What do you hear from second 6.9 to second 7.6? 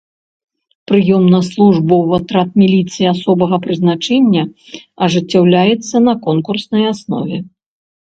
аснове.